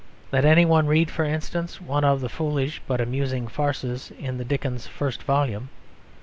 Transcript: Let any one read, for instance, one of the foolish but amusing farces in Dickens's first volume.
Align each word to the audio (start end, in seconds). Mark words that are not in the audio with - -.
Let 0.31 0.45
any 0.45 0.65
one 0.65 0.87
read, 0.87 1.11
for 1.11 1.25
instance, 1.25 1.79
one 1.79 2.03
of 2.03 2.21
the 2.21 2.27
foolish 2.27 2.81
but 2.87 2.99
amusing 2.99 3.47
farces 3.47 4.11
in 4.17 4.35
Dickens's 4.39 4.87
first 4.87 5.21
volume. 5.21 5.69